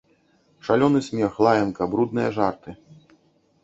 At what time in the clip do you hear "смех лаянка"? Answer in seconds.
1.09-1.83